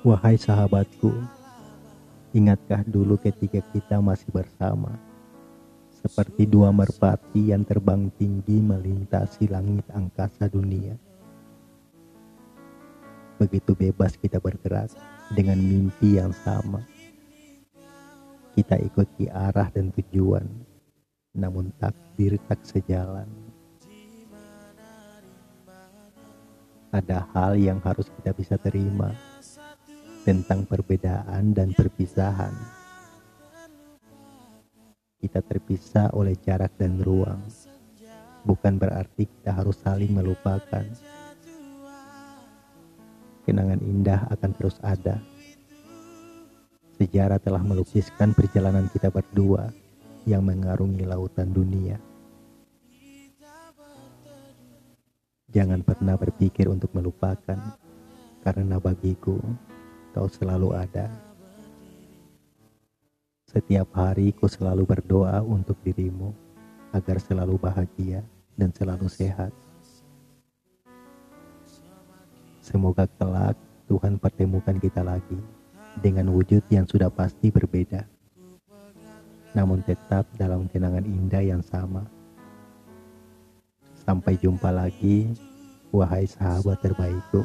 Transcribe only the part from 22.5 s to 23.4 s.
sejalan.